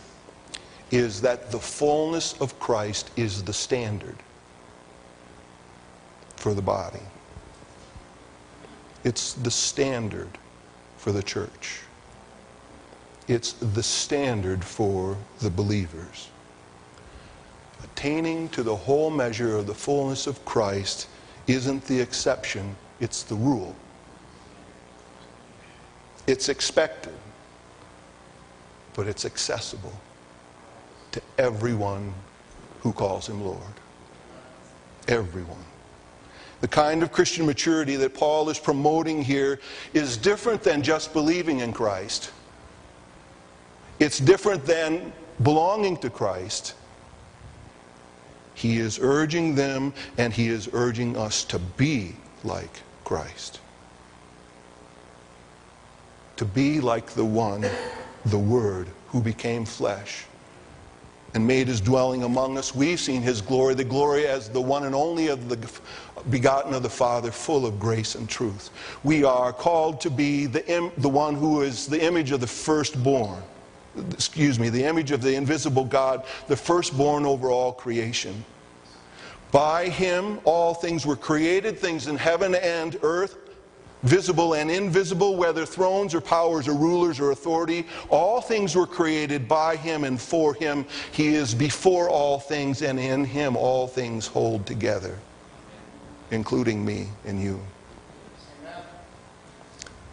is 0.92 1.20
that 1.22 1.50
the 1.50 1.60
fullness 1.60 2.40
of 2.40 2.60
Christ 2.60 3.10
is 3.16 3.42
the 3.42 3.54
standard 3.54 4.18
for 6.36 6.54
the 6.54 6.62
body. 6.62 7.00
It's 9.04 9.34
the 9.34 9.50
standard 9.50 10.30
for 10.98 11.12
the 11.12 11.24
church. 11.24 11.82
It's 13.28 13.54
the 13.54 13.82
standard 13.82 14.64
for 14.64 15.18
the 15.40 15.50
believers. 15.50 16.30
Attaining 17.84 18.48
to 18.50 18.62
the 18.62 18.76
whole 18.76 19.10
measure 19.10 19.58
of 19.58 19.66
the 19.66 19.74
fullness 19.74 20.28
of 20.28 20.46
Christ 20.46 21.08
isn't 21.48 21.84
the 21.86 22.00
exception, 22.00 22.76
it's 23.00 23.24
the 23.24 23.34
rule. 23.34 23.76
It's 26.28 26.48
expected 26.48 27.16
but 28.96 29.08
it's 29.08 29.26
accessible 29.26 29.94
to 31.12 31.22
everyone 31.38 32.14
who 32.80 32.94
calls 32.94 33.28
him 33.28 33.44
Lord. 33.44 33.62
Everyone. 35.08 35.64
The 36.62 36.68
kind 36.68 37.04
of 37.04 37.12
Christian 37.12 37.46
maturity 37.46 37.96
that 37.98 38.14
Paul 38.14 38.50
is 38.50 38.58
promoting 38.58 39.22
here 39.22 39.60
is 39.94 40.18
different 40.18 40.64
than 40.64 40.82
just 40.82 41.14
believing 41.14 41.60
in 41.60 41.74
Christ. 41.74 42.32
It's 44.00 44.20
different 44.20 44.66
than 44.66 45.14
belonging 45.44 45.98
to 45.98 46.10
Christ. 46.10 46.74
He 48.56 48.78
is 48.78 48.98
urging 49.02 49.56
them 49.56 49.94
and 50.18 50.34
he 50.34 50.48
is 50.48 50.70
urging 50.72 51.18
us 51.18 51.44
to 51.46 51.60
be 51.60 52.16
like 52.44 52.82
Christ. 53.04 53.60
To 56.38 56.46
be 56.46 56.80
like 56.80 57.12
the 57.12 57.26
one 57.26 57.66
the 58.26 58.38
Word 58.38 58.88
who 59.08 59.22
became 59.22 59.66
flesh 59.66 60.26
and 61.36 61.46
made 61.46 61.68
his 61.68 61.82
dwelling 61.82 62.24
among 62.24 62.58
us. 62.58 62.74
We've 62.74 63.00
seen 63.00 63.22
his 63.22 63.42
glory, 63.42 63.74
the 63.74 63.84
glory 63.84 64.26
as 64.26 64.50
the 64.50 64.62
one 64.62 64.86
and 64.86 64.96
only 64.96 65.28
of 65.28 65.50
the 65.50 65.58
begotten 66.30 66.74
of 66.74 66.82
the 66.82 66.90
Father, 66.90 67.30
full 67.30 67.66
of 67.66 67.78
grace 67.78 68.16
and 68.16 68.28
truth. 68.28 68.70
We 69.04 69.26
are 69.26 69.52
called 69.52 70.00
to 70.02 70.10
be 70.10 70.46
the, 70.46 70.92
the 70.98 71.10
one 71.10 71.36
who 71.36 71.62
is 71.62 71.88
the 71.88 72.02
image 72.02 72.32
of 72.32 72.40
the 72.40 72.48
firstborn. 72.48 73.44
Excuse 74.12 74.60
me, 74.60 74.70
the 74.70 74.86
image 74.86 75.12
of 75.12 75.22
the 75.22 75.36
invisible 75.36 75.84
God, 75.84 76.26
the 76.48 76.56
firstborn 76.56 77.26
over 77.26 77.50
all 77.50 77.74
creation. 77.74 78.46
By 79.52 79.90
him, 79.90 80.40
all 80.46 80.74
things 80.74 81.06
were 81.06 81.16
created, 81.16 81.78
things 81.78 82.08
in 82.08 82.16
heaven 82.18 82.56
and 82.56 82.98
earth 83.04 83.38
visible 84.04 84.54
and 84.54 84.70
invisible, 84.70 85.36
whether 85.36 85.66
thrones 85.66 86.14
or 86.14 86.22
powers 86.22 86.68
or 86.68 86.74
rulers 86.74 87.20
or 87.20 87.32
authority. 87.32 87.86
All 88.10 88.42
things 88.42 88.76
were 88.76 88.88
created 88.88 89.48
by 89.48 89.76
him 89.76 90.04
and 90.04 90.20
for 90.20 90.54
him. 90.54 90.86
He 91.12 91.36
is 91.36 91.56
before 91.56 92.10
all 92.10 92.40
things, 92.40 92.82
and 92.82 93.00
in 93.00 93.26
him 93.26 93.56
all 93.56 93.88
things 93.88 94.28
hold 94.28 94.66
together, 94.66 95.18
including 96.32 96.86
me 96.86 97.08
and 97.26 97.42
you. 97.42 97.60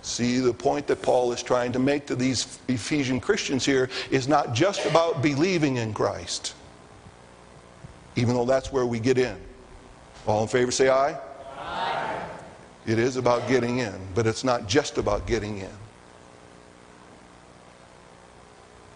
See, 0.03 0.41
the 0.41 0.53
point 0.53 0.89
that 0.89 1.01
Paul 1.01 1.33
is 1.33 1.45
trying 1.45 1.71
to 1.73 1.79
make 1.79 2.07
to 2.07 2.17
these 2.17 2.59
Ephesian 2.67 3.21
Christians 3.21 3.65
here 3.65 3.89
is 4.11 4.27
not 4.27 4.53
just 4.53 4.85
about 4.85 5.23
believing 5.23 5.77
in 5.77 5.95
Christ, 5.95 6.55
even 8.17 8.35
though 8.35 8.45
that's 8.45 8.73
where 8.73 8.85
we 8.85 8.99
get 8.99 9.17
in. 9.17 9.37
All 10.27 10.43
in 10.43 10.49
favor 10.49 10.73
say 10.73 10.89
aye. 10.89 11.17
It 12.87 12.99
is 12.99 13.17
about 13.17 13.47
getting 13.49 13.79
in, 13.79 13.95
but 14.15 14.27
it's 14.27 14.43
not 14.43 14.67
just 14.67 14.99
about 14.99 15.27
getting 15.27 15.59
in. 15.59 15.71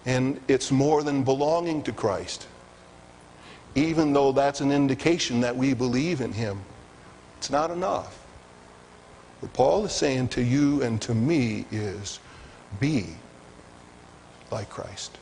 And 0.05 0.40
it's 0.49 0.71
more 0.71 1.02
than 1.02 1.23
belonging 1.23 1.83
to 1.85 1.93
Christ. 1.93 2.47
Even 3.75 4.12
though 4.12 4.33
that's 4.33 4.61
an 4.61 4.73
indication 4.73 5.40
that 5.40 5.57
we 5.57 5.75
believe 5.75 6.21
in 6.21 6.33
Him, 6.33 6.61
it's 7.38 7.50
not 7.50 7.71
enough. 7.71 8.19
What 9.40 9.52
Paul 9.52 9.85
is 9.85 9.93
saying 9.93 10.28
to 10.28 10.43
you 10.43 10.83
and 10.83 11.00
to 11.02 11.14
me 11.14 11.66
is 11.71 12.19
be 12.81 13.07
like 14.50 14.69
Christ. 14.71 15.19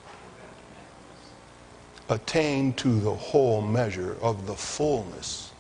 Attain 2.08 2.74
to 2.74 3.00
the 3.00 3.14
whole 3.14 3.60
measure 3.60 4.16
of 4.20 4.46
the 4.46 4.54
fullness, 4.54 5.50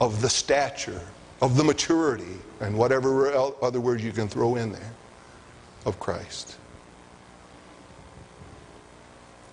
of 0.00 0.22
the 0.22 0.30
stature, 0.30 1.02
of 1.40 1.56
the 1.56 1.64
maturity, 1.64 2.38
and 2.60 2.76
whatever 2.76 3.32
other 3.62 3.80
words 3.80 4.02
you 4.02 4.12
can 4.12 4.28
throw 4.28 4.56
in 4.56 4.72
there, 4.72 4.92
of 5.86 6.00
Christ. 6.00 6.56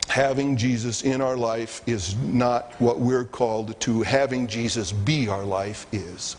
Having 0.08 0.58
Jesus 0.58 1.04
in 1.04 1.22
our 1.22 1.36
life 1.36 1.82
is 1.88 2.16
not 2.16 2.74
what 2.80 3.00
we're 3.00 3.26
called 3.26 3.80
to. 3.82 4.02
Having 4.02 4.48
Jesus 4.48 4.92
be 4.92 5.28
our 5.28 5.44
life 5.44 5.88
is. 5.92 6.38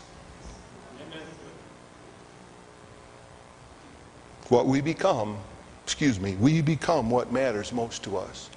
What 4.49 4.65
we 4.65 4.81
become, 4.81 5.37
excuse 5.83 6.19
me, 6.19 6.35
we 6.37 6.61
become 6.61 7.09
what 7.09 7.31
matters 7.31 7.71
most 7.71 8.03
to 8.05 8.17
us. 8.17 8.49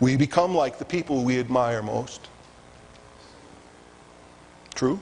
We 0.00 0.16
become 0.16 0.54
like 0.54 0.78
the 0.78 0.84
people 0.84 1.22
we 1.22 1.38
admire 1.38 1.82
most. 1.82 2.28
True? 4.82 4.98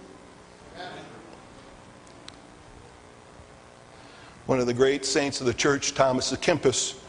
One 4.44 4.60
of 4.60 4.66
the 4.66 4.74
great 4.74 5.06
saints 5.06 5.40
of 5.40 5.46
the 5.46 5.54
church, 5.54 5.94
Thomas 5.94 6.30
à 6.34 6.36
Kempis, 6.36 7.00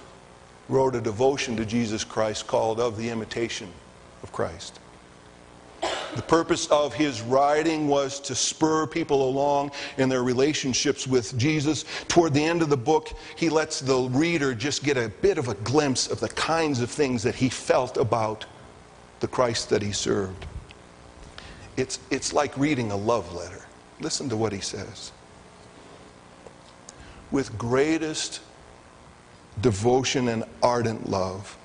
wrote 0.70 0.96
a 0.96 1.02
devotion 1.02 1.58
to 1.58 1.66
Jesus 1.66 2.06
Christ 2.06 2.48
called 2.48 2.80
Of 2.80 2.96
the 2.96 3.10
Imitation 3.10 3.68
of 4.24 4.32
Christ. 4.32 4.80
The 6.16 6.22
purpose 6.22 6.68
of 6.68 6.94
his 6.94 7.20
writing 7.22 7.90
was 7.90 8.22
to 8.22 8.36
spur 8.36 8.88
people 8.88 9.28
along 9.28 9.72
in 9.98 10.08
their 10.08 10.24
relationships 10.24 11.06
with 11.06 11.38
Jesus. 11.38 11.84
Toward 12.08 12.34
the 12.34 12.46
end 12.46 12.62
of 12.62 12.70
the 12.70 12.78
book, 12.78 13.10
he 13.36 13.50
lets 13.50 13.82
the 13.82 14.04
reader 14.12 14.56
just 14.56 14.82
get 14.82 14.96
a 14.96 15.10
bit 15.22 15.38
of 15.38 15.50
a 15.50 15.56
glimpse 15.56 16.08
of 16.08 16.22
the 16.22 16.30
kinds 16.30 16.80
of 16.80 16.90
things 16.90 17.22
that 17.24 17.36
he 17.36 17.50
felt 17.50 17.98
about 17.98 18.46
the 19.20 19.28
Christ 19.28 19.70
that 19.72 19.82
he 19.82 19.92
served. 19.92 20.46
It's, 21.82 21.98
it's 22.12 22.32
like 22.32 22.56
reading 22.60 22.92
a 22.92 22.96
love 22.96 23.34
letter. 23.34 23.66
Listen 24.02 24.30
to 24.30 24.38
what 24.38 24.54
he 24.54 24.60
says. 24.60 25.12
With 27.32 27.58
greatest 27.58 28.42
devotion 29.62 30.28
and 30.28 30.44
ardent 30.62 31.10
love, 31.10 31.58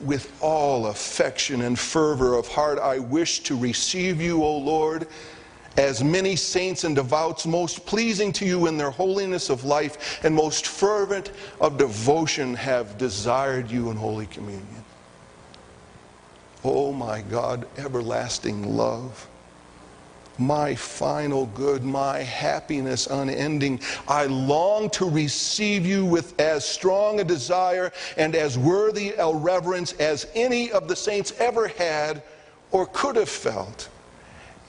with 0.00 0.34
all 0.40 0.86
affection 0.86 1.60
and 1.60 1.78
fervor 1.78 2.32
of 2.38 2.48
heart, 2.48 2.78
I 2.78 3.00
wish 3.00 3.40
to 3.40 3.54
receive 3.54 4.18
you, 4.18 4.42
O 4.42 4.56
Lord, 4.56 5.08
as 5.76 6.02
many 6.02 6.34
saints 6.34 6.84
and 6.84 6.96
devouts, 6.96 7.44
most 7.44 7.84
pleasing 7.84 8.32
to 8.32 8.46
you 8.46 8.66
in 8.66 8.78
their 8.78 8.90
holiness 8.90 9.50
of 9.50 9.64
life, 9.64 10.24
and 10.24 10.34
most 10.34 10.66
fervent 10.66 11.32
of 11.60 11.76
devotion 11.76 12.54
have 12.54 12.96
desired 12.96 13.70
you 13.70 13.90
in 13.90 13.96
Holy 13.98 14.26
Communion. 14.26 14.83
Oh 16.64 16.92
my 16.92 17.20
God, 17.20 17.66
everlasting 17.76 18.76
love 18.76 19.28
my 20.38 20.74
final 20.74 21.46
good, 21.46 21.84
my 21.84 22.18
happiness 22.18 23.06
unending. 23.06 23.80
I 24.08 24.26
long 24.26 24.90
to 24.90 25.08
receive 25.08 25.86
you 25.86 26.04
with 26.04 26.38
as 26.40 26.66
strong 26.66 27.20
a 27.20 27.24
desire 27.24 27.92
and 28.16 28.34
as 28.34 28.58
worthy 28.58 29.14
a 29.18 29.32
reverence 29.32 29.92
as 29.94 30.26
any 30.34 30.72
of 30.72 30.88
the 30.88 30.96
saints 30.96 31.32
ever 31.38 31.68
had 31.68 32.22
or 32.70 32.86
could 32.86 33.16
have 33.16 33.28
felt. 33.28 33.88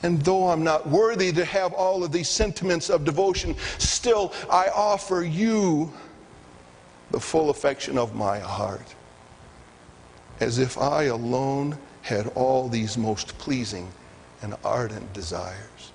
And 0.04 0.22
though 0.22 0.50
I'm 0.50 0.64
not 0.64 0.88
worthy 0.88 1.32
to 1.32 1.46
have 1.46 1.74
all 1.74 2.04
of 2.04 2.12
these 2.12 2.30
sentiments 2.30 2.90
of 2.90 3.06
devotion, 3.06 3.56
still 3.80 4.34
I 4.52 4.68
offer 4.68 5.24
you 5.24 5.92
the 7.10 7.20
full 7.20 7.50
affection 7.50 7.98
of 7.98 8.14
my 8.14 8.38
heart, 8.38 8.94
as 10.40 10.58
if 10.58 10.78
I 10.78 11.04
alone 11.04 11.78
had 12.02 12.28
all 12.36 12.68
these 12.68 12.98
most 12.98 13.38
pleasing 13.38 13.92
and 14.42 14.56
ardent 14.64 15.14
desires. 15.14 15.92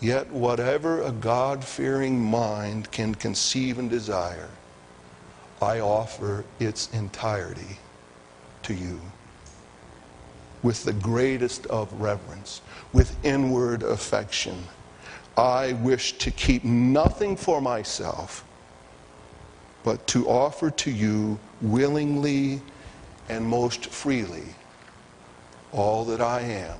Yet, 0.00 0.30
whatever 0.30 1.02
a 1.02 1.12
God 1.12 1.64
fearing 1.64 2.22
mind 2.22 2.90
can 2.90 3.14
conceive 3.14 3.78
and 3.78 3.88
desire, 3.88 4.50
I 5.62 5.80
offer 5.80 6.44
its 6.58 6.90
entirety 6.92 7.78
to 8.64 8.74
you 8.74 9.00
with 10.62 10.84
the 10.84 10.92
greatest 10.92 11.66
of 11.66 11.92
reverence, 12.00 12.62
with 12.92 13.14
inward 13.24 13.82
affection. 13.82 14.64
I 15.36 15.74
wish 15.74 16.18
to 16.18 16.30
keep 16.30 16.64
nothing 16.64 17.36
for 17.36 17.60
myself, 17.60 18.44
but 19.84 20.04
to 20.08 20.26
offer 20.26 20.70
to 20.70 20.90
you 20.90 21.38
willingly 21.60 22.60
and 23.28 23.46
most 23.46 23.86
freely 23.86 24.42
all 25.72 26.04
that 26.06 26.20
I 26.20 26.40
am 26.40 26.78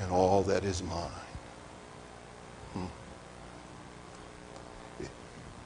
and 0.00 0.12
all 0.12 0.42
that 0.42 0.64
is 0.64 0.82
mine. 0.82 1.10
Hmm. 2.72 2.84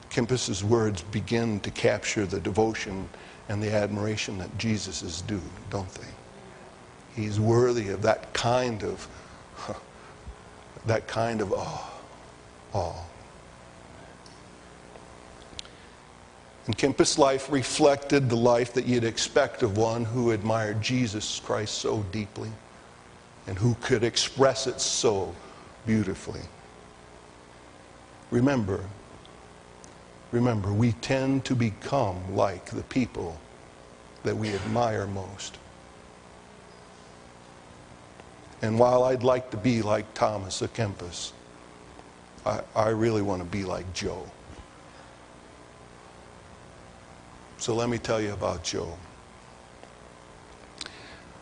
Kempis's 0.09 0.63
words 0.63 1.03
begin 1.03 1.59
to 1.61 1.71
capture 1.71 2.25
the 2.25 2.39
devotion 2.39 3.07
and 3.49 3.61
the 3.61 3.71
admiration 3.73 4.37
that 4.37 4.55
Jesus 4.57 5.01
is 5.01 5.21
due, 5.21 5.41
don't 5.69 5.91
they? 5.95 7.21
He's 7.21 7.39
worthy 7.39 7.89
of 7.89 8.01
that 8.03 8.31
kind 8.33 8.83
of 8.83 9.07
that 10.85 11.07
kind 11.07 11.41
of 11.41 11.51
awe. 11.51 11.91
awe. 12.73 13.08
And 16.69 16.77
Kempis' 16.77 17.17
life 17.17 17.51
reflected 17.51 18.29
the 18.29 18.35
life 18.35 18.73
that 18.73 18.85
you'd 18.85 19.03
expect 19.03 19.63
of 19.63 19.75
one 19.75 20.05
who 20.05 20.29
admired 20.29 20.83
Jesus 20.83 21.41
Christ 21.43 21.79
so 21.79 22.03
deeply 22.11 22.51
and 23.47 23.57
who 23.57 23.73
could 23.81 24.03
express 24.03 24.67
it 24.67 24.79
so 24.79 25.33
beautifully. 25.87 26.41
Remember, 28.29 28.83
remember, 30.31 30.71
we 30.71 30.91
tend 30.91 31.43
to 31.45 31.55
become 31.55 32.35
like 32.35 32.67
the 32.67 32.83
people 32.83 33.39
that 34.21 34.37
we 34.37 34.53
admire 34.53 35.07
most. 35.07 35.57
And 38.61 38.77
while 38.77 39.05
I'd 39.05 39.23
like 39.23 39.49
to 39.49 39.57
be 39.57 39.81
like 39.81 40.13
Thomas 40.13 40.61
à 40.61 40.67
Kempis, 40.67 41.31
I, 42.45 42.61
I 42.75 42.89
really 42.89 43.23
want 43.23 43.41
to 43.41 43.47
be 43.47 43.63
like 43.63 43.91
Joe. 43.95 44.23
So 47.69 47.75
let 47.75 47.87
me 47.87 47.99
tell 47.99 48.19
you 48.19 48.33
about 48.33 48.63
Joe. 48.63 48.97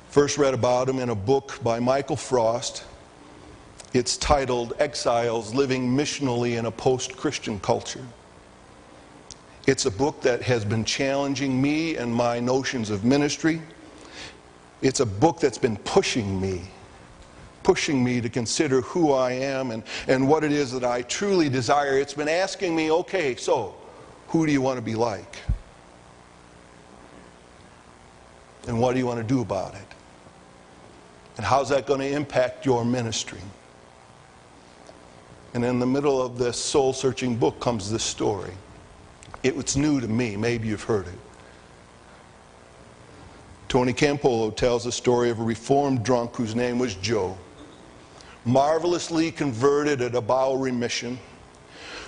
First 0.10 0.38
read 0.38 0.54
about 0.54 0.90
him 0.90 1.00
in 1.00 1.08
a 1.08 1.16
book 1.16 1.58
by 1.64 1.80
Michael 1.80 2.18
Frost. 2.18 2.84
It's 3.94 4.18
titled 4.18 4.74
Exiles 4.78 5.56
Living 5.56 5.88
Missionally 5.88 6.60
in 6.60 6.66
a 6.66 6.72
Post 6.72 7.16
Christian 7.16 7.62
Culture. 7.62 8.04
It's 9.68 9.86
a 9.86 9.90
book 9.90 10.20
that 10.24 10.42
has 10.42 10.66
been 10.66 10.84
challenging 10.84 11.62
me 11.62 11.96
and 11.96 12.14
my 12.14 12.42
notions 12.42 12.90
of 12.90 13.06
ministry. 13.06 13.62
It's 14.82 15.00
a 15.00 15.06
book 15.06 15.40
that's 15.40 15.58
been 15.58 15.78
pushing 15.78 16.42
me, 16.42 16.64
pushing 17.64 18.04
me 18.04 18.20
to 18.20 18.28
consider 18.28 18.82
who 18.82 19.14
I 19.14 19.32
am 19.32 19.72
and, 19.72 19.82
and 20.10 20.28
what 20.28 20.44
it 20.44 20.52
is 20.52 20.74
that 20.74 20.84
I 20.84 21.04
truly 21.04 21.48
desire. 21.48 21.98
It's 21.98 22.16
been 22.16 22.28
asking 22.28 22.76
me, 22.76 22.92
okay, 22.92 23.38
so 23.38 23.76
who 24.28 24.46
do 24.46 24.52
you 24.52 24.60
want 24.60 24.76
to 24.76 24.82
be 24.82 24.96
like? 24.96 25.38
And 28.68 28.80
what 28.80 28.94
do 28.94 29.00
you 29.00 29.08
want 29.08 29.20
to 29.20 29.24
do 29.24 29.42
about 29.42 29.74
it? 29.76 29.88
And 31.38 31.46
how's 31.46 31.70
that 31.70 31.86
going 31.86 32.02
to 32.02 32.12
impact 32.12 32.66
your 32.66 32.84
ministry? 32.84 33.42
And 35.54 35.64
in 35.64 35.80
the 35.80 35.86
middle 35.86 36.22
of 36.22 36.38
this 36.38 36.58
soul 36.58 36.94
searching 36.94 37.36
book 37.36 37.60
comes 37.60 37.90
this 37.90 38.04
story. 38.04 38.52
It 39.44 39.56
was 39.56 39.78
new 39.78 40.02
to 40.02 40.08
me. 40.08 40.36
Maybe 40.36 40.68
you've 40.68 40.84
heard 40.84 41.08
it. 41.08 41.20
Tony 43.70 43.94
Campolo 43.94 44.56
tells 44.56 44.84
the 44.84 44.92
story 44.92 45.30
of 45.30 45.40
a 45.40 45.44
reformed 45.44 46.04
drunk 46.04 46.36
whose 46.36 46.56
name 46.56 46.80
was 46.80 46.96
Joe, 46.96 47.38
marvelously 48.46 49.32
converted 49.32 50.02
at 50.02 50.16
a 50.16 50.22
Bowery 50.22 50.72
mission. 50.72 51.20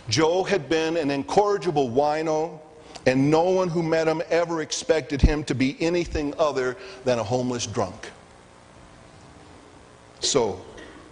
Joe 0.07 0.43
had 0.43 0.69
been 0.69 0.97
an 0.97 1.11
incorrigible 1.11 1.89
wino 1.89 2.59
and 3.05 3.29
no 3.29 3.43
one 3.43 3.69
who 3.69 3.81
met 3.81 4.07
him 4.07 4.21
ever 4.29 4.61
expected 4.61 5.21
him 5.21 5.43
to 5.45 5.55
be 5.55 5.77
anything 5.79 6.33
other 6.37 6.77
than 7.05 7.19
a 7.19 7.23
homeless 7.23 7.65
drunk. 7.65 8.09
So, 10.19 10.61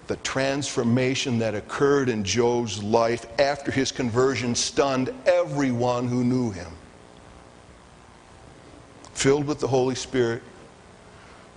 the 0.07 0.17
transformation 0.17 1.39
that 1.39 1.53
occurred 1.53 2.09
in 2.09 2.23
Joe's 2.23 2.81
life 2.81 3.25
after 3.39 3.71
his 3.71 3.91
conversion 3.91 4.55
stunned 4.55 5.13
everyone 5.25 6.07
who 6.07 6.23
knew 6.23 6.51
him. 6.51 6.71
Filled 9.13 9.45
with 9.45 9.59
the 9.59 9.67
Holy 9.67 9.95
Spirit, 9.95 10.43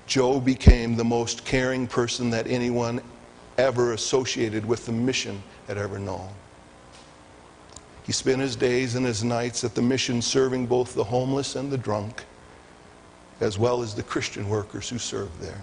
Joe 0.06 0.40
became 0.40 0.96
the 0.96 1.04
most 1.04 1.44
caring 1.44 1.86
person 1.86 2.30
that 2.30 2.48
anyone 2.48 3.00
ever 3.58 3.92
associated 3.92 4.64
with 4.64 4.86
the 4.86 4.92
mission 4.92 5.42
had 5.68 5.78
ever 5.78 5.98
known. 5.98 6.28
He 8.04 8.12
spent 8.12 8.40
his 8.40 8.56
days 8.56 8.94
and 8.94 9.06
his 9.06 9.22
nights 9.22 9.62
at 9.64 9.74
the 9.74 9.82
mission 9.82 10.22
serving 10.22 10.66
both 10.66 10.94
the 10.94 11.04
homeless 11.04 11.56
and 11.56 11.70
the 11.70 11.78
drunk, 11.78 12.24
as 13.40 13.58
well 13.58 13.82
as 13.82 13.94
the 13.94 14.02
Christian 14.02 14.48
workers 14.48 14.88
who 14.88 14.98
served 14.98 15.40
there. 15.40 15.62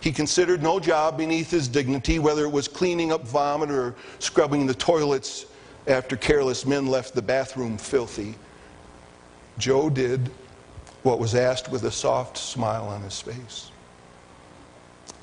He 0.00 0.12
considered 0.12 0.62
no 0.62 0.80
job 0.80 1.18
beneath 1.18 1.50
his 1.50 1.68
dignity, 1.68 2.18
whether 2.18 2.44
it 2.44 2.52
was 2.52 2.68
cleaning 2.68 3.12
up 3.12 3.26
vomit 3.26 3.70
or 3.70 3.94
scrubbing 4.18 4.66
the 4.66 4.74
toilets 4.74 5.44
after 5.86 6.16
careless 6.16 6.64
men 6.64 6.86
left 6.86 7.14
the 7.14 7.22
bathroom 7.22 7.76
filthy. 7.76 8.34
Joe 9.58 9.90
did 9.90 10.30
what 11.02 11.18
was 11.18 11.34
asked 11.34 11.70
with 11.70 11.84
a 11.84 11.90
soft 11.90 12.38
smile 12.38 12.86
on 12.88 13.02
his 13.02 13.20
face 13.20 13.70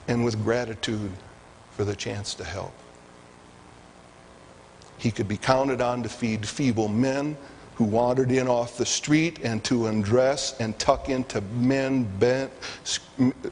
and 0.08 0.24
with 0.24 0.44
gratitude 0.44 1.12
for 1.72 1.84
the 1.84 1.96
chance 1.96 2.34
to 2.36 2.44
help. 2.44 2.74
He 4.98 5.12
could 5.12 5.28
be 5.28 5.38
counted 5.38 5.82
on 5.82 6.04
to 6.04 6.10
feed 6.10 6.48
feeble 6.48 6.88
men 6.88 7.38
who 7.76 7.84
wandered 7.84 8.32
in 8.32 8.48
off 8.48 8.78
the 8.78 8.86
street 8.86 9.40
and 9.44 9.64
to 9.64 9.86
undress 9.86 10.56
and 10.60 10.78
tuck 10.80 11.10
into 11.10 11.42
men 11.42 12.04
bed, 12.18 12.50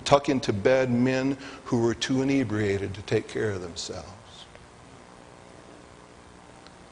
tuck 0.03 0.29
into 0.29 0.51
bed 0.51 0.89
men 0.89 1.37
who 1.65 1.79
were 1.81 1.93
too 1.93 2.23
inebriated 2.23 2.93
to 2.95 3.01
take 3.03 3.27
care 3.27 3.51
of 3.51 3.61
themselves. 3.61 4.09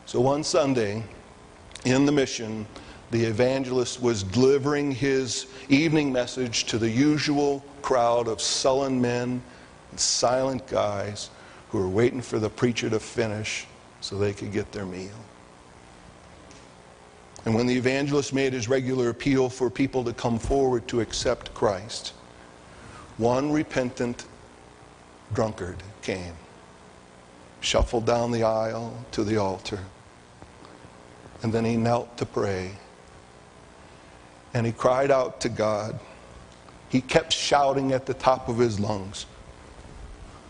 So 0.05 0.21
one 0.21 0.43
Sunday 0.43 1.03
in 1.85 2.05
the 2.05 2.11
mission, 2.11 2.67
the 3.09 3.23
evangelist 3.23 3.99
was 3.99 4.21
delivering 4.21 4.91
his 4.91 5.47
evening 5.69 6.13
message 6.13 6.65
to 6.65 6.77
the 6.77 6.89
usual 6.89 7.65
crowd 7.81 8.27
of 8.27 8.41
sullen 8.41 9.01
men 9.01 9.41
and 9.89 9.99
silent 9.99 10.67
guys 10.67 11.31
who 11.69 11.79
were 11.79 11.89
waiting 11.89 12.21
for 12.21 12.37
the 12.37 12.49
preacher 12.49 12.91
to 12.91 12.99
finish 12.99 13.65
so 14.03 14.17
they 14.17 14.33
could 14.33 14.51
get 14.51 14.69
their 14.73 14.85
meal. 14.85 15.15
And 17.45 17.55
when 17.55 17.67
the 17.67 17.77
evangelist 17.77 18.33
made 18.33 18.51
his 18.51 18.67
regular 18.67 19.09
appeal 19.09 19.47
for 19.47 19.69
people 19.69 20.03
to 20.03 20.11
come 20.11 20.37
forward 20.37 20.89
to 20.89 20.99
accept 20.99 21.53
Christ, 21.53 22.09
one 23.17 23.49
repentant 23.49 24.25
drunkard 25.31 25.81
came, 26.01 26.33
shuffled 27.61 28.05
down 28.05 28.31
the 28.31 28.43
aisle 28.43 28.93
to 29.13 29.23
the 29.23 29.37
altar, 29.37 29.79
and 31.41 31.53
then 31.53 31.63
he 31.63 31.77
knelt 31.77 32.17
to 32.17 32.25
pray. 32.25 32.71
And 34.53 34.65
he 34.65 34.73
cried 34.73 35.11
out 35.11 35.39
to 35.41 35.49
God. 35.49 35.97
He 36.89 36.99
kept 36.99 37.31
shouting 37.31 37.93
at 37.93 38.05
the 38.05 38.13
top 38.13 38.49
of 38.49 38.57
his 38.57 38.81
lungs, 38.81 39.27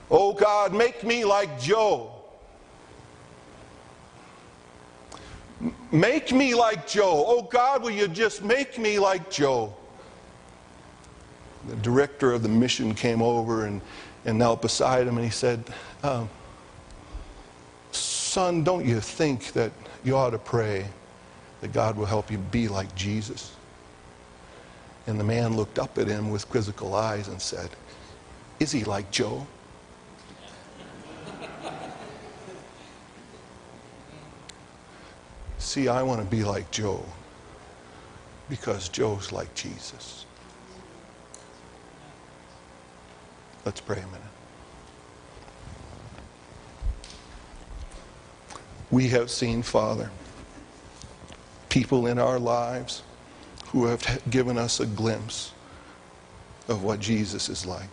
Oh 0.09 0.33
God, 0.33 0.73
make 0.73 1.03
me 1.03 1.23
like 1.23 1.61
Joe. 1.61 2.12
Make 5.91 6.31
me 6.31 6.55
like 6.55 6.87
Joe. 6.87 7.23
Oh 7.27 7.43
God, 7.43 7.83
will 7.83 7.91
you 7.91 8.07
just 8.07 8.43
make 8.43 8.77
me 8.77 8.99
like 8.99 9.29
Joe? 9.29 9.73
The 11.67 11.75
director 11.77 12.33
of 12.33 12.43
the 12.43 12.49
mission 12.49 12.93
came 12.93 13.21
over 13.21 13.65
and, 13.65 13.81
and 14.25 14.37
knelt 14.37 14.61
beside 14.61 15.07
him 15.07 15.17
and 15.17 15.25
he 15.25 15.31
said, 15.31 15.63
um, 16.03 16.29
Son, 17.91 18.63
don't 18.63 18.85
you 18.85 18.99
think 18.99 19.53
that 19.53 19.71
you 20.03 20.17
ought 20.17 20.31
to 20.31 20.39
pray 20.39 20.87
that 21.61 21.71
God 21.71 21.95
will 21.95 22.07
help 22.07 22.31
you 22.31 22.37
be 22.39 22.67
like 22.67 22.93
Jesus? 22.95 23.55
And 25.05 25.19
the 25.19 25.23
man 25.23 25.55
looked 25.55 25.79
up 25.79 25.97
at 25.97 26.07
him 26.07 26.29
with 26.29 26.49
quizzical 26.49 26.95
eyes 26.95 27.27
and 27.27 27.41
said, 27.41 27.69
Is 28.59 28.71
he 28.71 28.83
like 28.83 29.11
Joe? 29.11 29.45
See, 35.63 35.87
I 35.87 36.03
want 36.03 36.19
to 36.19 36.27
be 36.27 36.43
like 36.43 36.69
Joe 36.71 37.05
because 38.49 38.89
Joe's 38.89 39.31
like 39.31 39.55
Jesus. 39.55 40.25
Let's 43.65 43.79
pray 43.79 43.97
a 43.97 44.05
minute. 44.05 44.21
We 48.91 49.07
have 49.07 49.31
seen, 49.31 49.63
Father, 49.63 50.11
people 51.69 52.07
in 52.07 52.19
our 52.19 52.39
lives 52.39 53.01
who 53.67 53.85
have 53.85 54.21
given 54.29 54.57
us 54.57 54.81
a 54.81 54.85
glimpse 54.85 55.53
of 56.67 56.83
what 56.83 56.99
Jesus 56.99 57.47
is 57.47 57.65
like. 57.65 57.89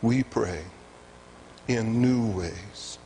We 0.00 0.22
pray 0.22 0.64
in 1.68 2.00
new 2.00 2.26
ways. 2.26 2.98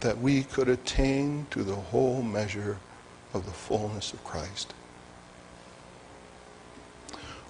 That 0.00 0.18
we 0.18 0.42
could 0.42 0.68
attain 0.68 1.46
to 1.50 1.62
the 1.62 1.74
whole 1.74 2.22
measure 2.22 2.78
of 3.32 3.46
the 3.46 3.52
fullness 3.52 4.12
of 4.12 4.22
Christ. 4.24 4.74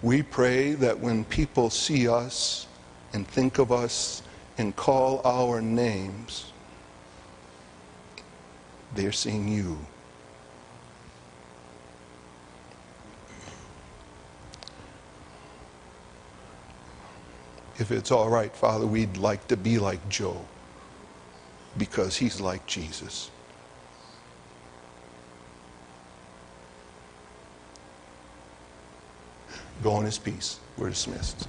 We 0.02 0.22
pray 0.22 0.74
that 0.74 1.00
when 1.00 1.24
people 1.24 1.70
see 1.70 2.08
us 2.08 2.66
and 3.12 3.26
think 3.26 3.58
of 3.58 3.72
us 3.72 4.22
and 4.58 4.76
call 4.76 5.20
our 5.24 5.60
names, 5.60 6.52
they're 8.94 9.12
seeing 9.12 9.48
you. 9.48 9.78
If 17.78 17.90
it's 17.90 18.10
all 18.10 18.28
right, 18.28 18.54
Father, 18.54 18.86
we'd 18.86 19.16
like 19.16 19.48
to 19.48 19.56
be 19.56 19.78
like 19.78 20.08
Joe 20.08 20.44
because 21.76 22.16
he's 22.16 22.40
like 22.40 22.66
Jesus. 22.66 23.30
Go 29.82 29.98
in 30.00 30.06
his 30.06 30.18
peace. 30.18 30.60
We're 30.76 30.90
dismissed. 30.90 31.48